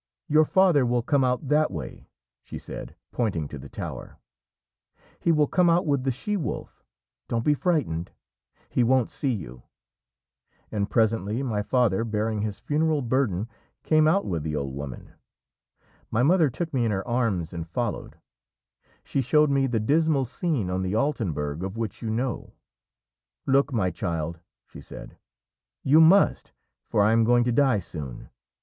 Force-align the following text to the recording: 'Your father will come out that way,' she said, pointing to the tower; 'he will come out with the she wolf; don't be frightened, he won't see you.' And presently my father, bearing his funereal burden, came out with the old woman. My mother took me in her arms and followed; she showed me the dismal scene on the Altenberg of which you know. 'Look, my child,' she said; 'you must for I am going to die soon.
'Your 0.27 0.45
father 0.45 0.83
will 0.83 1.03
come 1.03 1.23
out 1.23 1.47
that 1.49 1.69
way,' 1.69 2.07
she 2.41 2.57
said, 2.57 2.95
pointing 3.11 3.47
to 3.49 3.59
the 3.59 3.69
tower; 3.69 4.17
'he 5.19 5.31
will 5.31 5.45
come 5.45 5.69
out 5.69 5.85
with 5.85 6.05
the 6.05 6.09
she 6.11 6.35
wolf; 6.35 6.83
don't 7.27 7.45
be 7.45 7.53
frightened, 7.53 8.09
he 8.67 8.83
won't 8.83 9.11
see 9.11 9.29
you.' 9.31 9.61
And 10.71 10.89
presently 10.89 11.43
my 11.43 11.61
father, 11.61 12.03
bearing 12.03 12.41
his 12.41 12.59
funereal 12.59 13.03
burden, 13.03 13.47
came 13.83 14.07
out 14.07 14.25
with 14.25 14.41
the 14.41 14.55
old 14.55 14.73
woman. 14.73 15.13
My 16.09 16.23
mother 16.23 16.49
took 16.49 16.73
me 16.73 16.83
in 16.83 16.89
her 16.89 17.07
arms 17.07 17.53
and 17.53 17.67
followed; 17.67 18.17
she 19.03 19.21
showed 19.21 19.51
me 19.51 19.67
the 19.67 19.79
dismal 19.79 20.25
scene 20.25 20.71
on 20.71 20.81
the 20.81 20.95
Altenberg 20.95 21.63
of 21.63 21.77
which 21.77 22.01
you 22.01 22.09
know. 22.09 22.53
'Look, 23.45 23.71
my 23.71 23.91
child,' 23.91 24.39
she 24.65 24.81
said; 24.81 25.19
'you 25.83 26.01
must 26.01 26.53
for 26.87 27.03
I 27.03 27.11
am 27.11 27.23
going 27.23 27.43
to 27.43 27.51
die 27.51 27.77
soon. 27.77 28.31